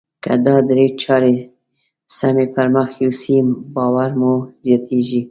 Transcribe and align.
که 0.23 0.33
دا 0.45 0.55
درې 0.69 0.85
چارې 1.01 1.35
سمې 2.17 2.45
پر 2.53 2.67
مخ 2.75 2.89
يوسئ 3.03 3.37
باور 3.75 4.09
مو 4.19 4.33
زیاتیږي. 4.63 5.21